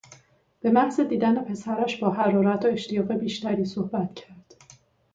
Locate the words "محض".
0.71-0.99